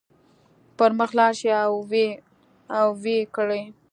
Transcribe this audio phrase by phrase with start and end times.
[0.77, 1.51] پر مخ لاړ شئ
[2.79, 3.63] او ويې کړئ.